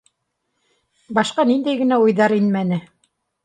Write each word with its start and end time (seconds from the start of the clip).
Башҡа 1.19 1.47
ниндәй 1.51 1.79
генә 1.85 2.03
уйҙар 2.07 2.39
инмәне! 2.41 2.85